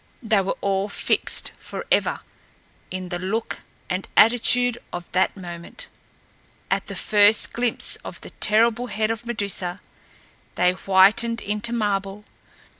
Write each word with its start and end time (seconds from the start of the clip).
They 0.23 0.41
were 0.41 0.57
all 0.61 0.89
fixed 0.89 1.51
forever 1.59 2.21
in 2.89 3.09
the 3.09 3.19
look 3.19 3.59
and 3.87 4.07
attitude 4.17 4.79
of 4.91 5.05
that 5.11 5.37
moment! 5.37 5.85
At 6.71 6.87
the 6.87 6.95
first 6.95 7.53
glimpse 7.53 7.97
of 7.97 8.19
the 8.21 8.31
terrible 8.31 8.87
head 8.87 9.11
of 9.11 9.27
Medusa, 9.27 9.79
they 10.55 10.71
whitened 10.71 11.39
into 11.39 11.71
marble! 11.71 12.25